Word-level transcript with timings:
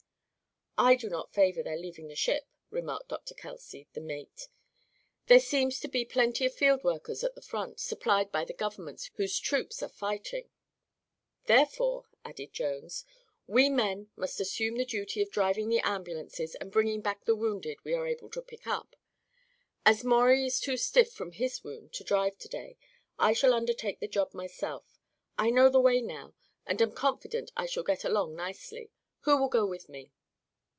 "I 0.77 0.95
do 0.95 1.09
not 1.09 1.31
favor 1.31 1.61
their 1.61 1.77
leaving 1.77 2.07
the 2.07 2.15
ship," 2.15 2.47
remarked 2.71 3.09
Dr. 3.09 3.35
Kelsey, 3.35 3.87
the 3.93 4.01
mate. 4.01 4.47
"There 5.27 5.39
seems 5.39 5.79
to 5.81 5.87
be 5.87 6.05
plenty 6.05 6.43
of 6.47 6.55
field 6.55 6.83
workers 6.83 7.23
at 7.23 7.35
the 7.35 7.41
front, 7.43 7.79
supplied 7.79 8.31
by 8.31 8.45
the 8.45 8.53
governments 8.53 9.11
whose 9.13 9.37
troops 9.37 9.83
are 9.83 9.89
fighting." 9.89 10.49
"Therefore," 11.45 12.07
added 12.25 12.51
Jones, 12.53 13.05
"we 13.45 13.69
men 13.69 14.09
must 14.15 14.39
assume 14.39 14.75
the 14.77 14.85
duty 14.85 15.21
of 15.21 15.29
driving 15.29 15.69
the 15.69 15.81
ambulances 15.81 16.55
and 16.55 16.71
bringing 16.71 17.01
back 17.01 17.25
the 17.25 17.35
wounded 17.35 17.77
we 17.83 17.93
are 17.93 18.07
able 18.07 18.29
to 18.31 18.41
pick 18.41 18.65
up. 18.65 18.95
As 19.85 20.03
Maurie 20.03 20.47
is 20.47 20.59
too 20.59 20.77
stiff 20.77 21.11
from 21.13 21.33
his 21.33 21.63
wound 21.63 21.93
to 21.93 22.03
drive 22.03 22.39
to 22.39 22.47
day, 22.47 22.77
I 23.19 23.33
shall 23.33 23.53
undertake 23.53 23.99
the 23.99 24.07
job 24.07 24.33
myself. 24.33 24.99
I 25.37 25.51
know 25.51 25.69
the 25.69 25.79
way, 25.81 26.01
now, 26.01 26.33
and 26.65 26.81
am 26.81 26.93
confident 26.93 27.51
I 27.55 27.67
shall 27.67 27.83
get 27.83 28.03
along 28.03 28.33
nicely. 28.35 28.89
Who 29.25 29.37
will 29.37 29.49
go 29.49 29.67
with 29.67 29.87
me?" 29.87 30.11